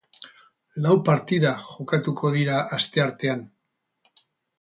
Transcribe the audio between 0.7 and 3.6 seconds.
Lau partida jokatuko dira asteartean.